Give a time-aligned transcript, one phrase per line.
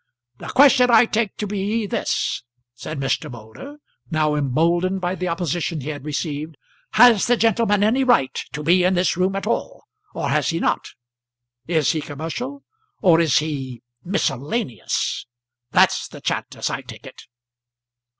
[0.39, 2.41] "The question I take to be this,"
[2.73, 3.75] said Moulder,
[4.09, 6.57] now emboldened by the opposition he had received.
[6.93, 9.83] "Has the gentleman any right to be in this room at all,
[10.15, 10.87] or has he not?
[11.67, 12.63] Is he commercial,
[13.03, 15.27] or is he miscellaneous?
[15.69, 17.21] That's the chat, as I take it."